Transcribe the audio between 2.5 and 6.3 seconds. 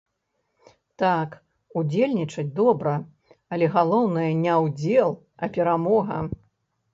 добра, але галоўнае не ўдзел, а перамога.